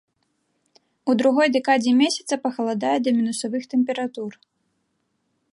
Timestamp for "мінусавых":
3.19-3.63